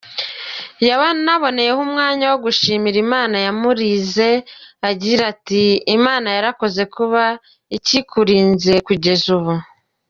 [0.87, 4.29] Yanaboneyeho umwanya wo gushimira Imana yamurize
[4.89, 5.63] agira ati
[5.97, 7.23] “Imana yarakoze kuba
[7.77, 9.53] ikikurinze kugeza ubu.